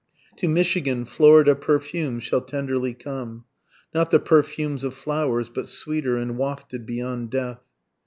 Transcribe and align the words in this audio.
To 0.37 0.47
Michigan, 0.47 1.05
Florida 1.05 1.53
perfumes 1.53 2.23
shall 2.23 2.41
tenderly 2.41 2.95
come, 2.95 3.45
Not 3.93 4.09
the 4.09 4.17
perfumes 4.19 4.83
of 4.83 4.95
flowers, 4.95 5.47
but 5.49 5.67
sweeter, 5.67 6.15
and 6.17 6.39
wafted 6.39 6.87
beyond 6.87 7.29
death. 7.29 7.61